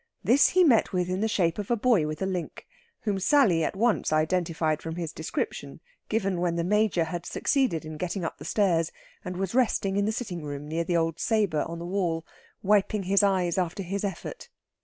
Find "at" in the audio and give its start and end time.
3.63-3.75